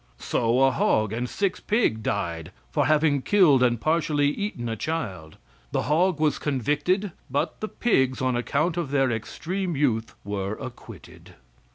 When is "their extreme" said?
8.89-9.75